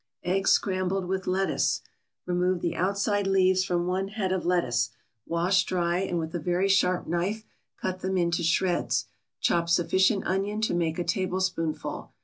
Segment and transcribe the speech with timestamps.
[0.23, 1.81] EGGS SCRAMBLED WITH LETTUCE
[2.25, 4.89] Remove the outside leaves from one head of lettuce;
[5.27, 7.45] wash, dry, and with a very sharp knife
[7.79, 9.05] cut them into shreds.
[9.41, 12.11] Chop sufficient onion to make a tablespoonful.